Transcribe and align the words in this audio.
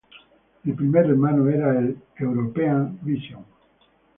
El 0.65 0.73
primer 0.73 1.05
hermano 1.05 1.47
era 1.47 1.77
el 1.77 1.95
"European 2.17 2.97
Vision". 3.03 3.45